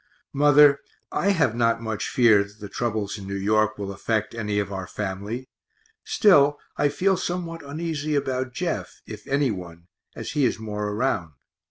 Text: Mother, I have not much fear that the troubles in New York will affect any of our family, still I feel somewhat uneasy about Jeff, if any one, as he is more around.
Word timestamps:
Mother, 0.33 0.79
I 1.11 1.29
have 1.29 1.53
not 1.55 1.79
much 1.79 2.09
fear 2.09 2.43
that 2.43 2.59
the 2.59 2.69
troubles 2.69 3.19
in 3.19 3.27
New 3.27 3.35
York 3.35 3.77
will 3.77 3.91
affect 3.91 4.33
any 4.33 4.57
of 4.57 4.73
our 4.73 4.87
family, 4.87 5.47
still 6.03 6.57
I 6.75 6.89
feel 6.89 7.15
somewhat 7.17 7.61
uneasy 7.61 8.15
about 8.15 8.51
Jeff, 8.51 9.03
if 9.05 9.27
any 9.27 9.51
one, 9.51 9.89
as 10.15 10.31
he 10.31 10.43
is 10.43 10.57
more 10.57 10.87
around. 10.87 11.33